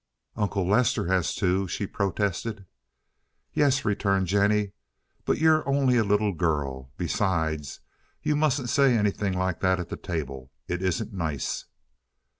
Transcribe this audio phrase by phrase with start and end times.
[0.35, 2.65] "Uncle Lester has two," she protested.
[3.53, 4.71] "Yes," returned Jennie;
[5.25, 6.91] "but you're only a little girl.
[6.97, 7.81] Besides
[8.23, 10.49] you mustn't say anything like that at the table.
[10.67, 11.65] It isn't nice."